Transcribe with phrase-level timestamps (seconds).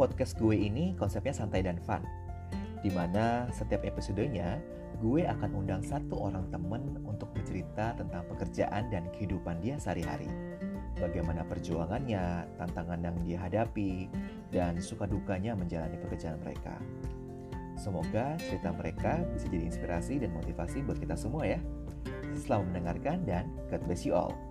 [0.00, 2.00] podcast gue ini konsepnya santai dan fun.
[2.80, 4.56] Di mana setiap episodenya
[5.04, 10.32] gue akan undang satu orang temen untuk bercerita tentang pekerjaan dan kehidupan dia sehari-hari.
[10.96, 14.08] Bagaimana perjuangannya, tantangan yang dia hadapi,
[14.48, 16.80] dan suka dukanya menjalani pekerjaan mereka.
[17.76, 21.60] Semoga cerita mereka bisa jadi inspirasi dan motivasi buat kita semua ya.
[22.36, 24.49] Selamat mendengarkan dan God bless you all.